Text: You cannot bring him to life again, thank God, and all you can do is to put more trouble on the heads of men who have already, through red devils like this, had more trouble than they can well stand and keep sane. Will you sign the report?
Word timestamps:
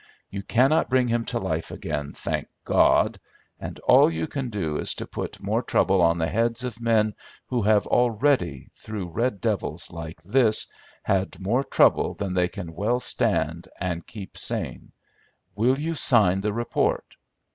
You 0.31 0.41
cannot 0.41 0.89
bring 0.89 1.07
him 1.09 1.25
to 1.25 1.37
life 1.37 1.69
again, 1.69 2.13
thank 2.13 2.47
God, 2.65 3.19
and 3.59 3.77
all 3.81 4.11
you 4.11 4.25
can 4.25 4.49
do 4.49 4.77
is 4.79 4.95
to 4.95 5.05
put 5.05 5.39
more 5.39 5.61
trouble 5.61 6.01
on 6.01 6.17
the 6.17 6.25
heads 6.25 6.63
of 6.63 6.81
men 6.81 7.13
who 7.49 7.61
have 7.61 7.85
already, 7.85 8.71
through 8.73 9.11
red 9.11 9.39
devils 9.41 9.91
like 9.91 10.19
this, 10.23 10.65
had 11.03 11.39
more 11.39 11.63
trouble 11.63 12.15
than 12.15 12.33
they 12.33 12.47
can 12.47 12.73
well 12.73 12.99
stand 12.99 13.67
and 13.79 14.07
keep 14.07 14.39
sane. 14.39 14.91
Will 15.55 15.77
you 15.77 15.93
sign 15.93 16.41
the 16.41 16.51
report? 16.51 17.15